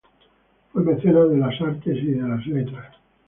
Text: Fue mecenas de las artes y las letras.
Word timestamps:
Fue 0.73 0.81
mecenas 0.81 1.29
de 1.29 1.37
las 1.37 1.61
artes 1.61 1.95
y 1.97 2.15
las 2.15 2.47
letras. 2.47 2.91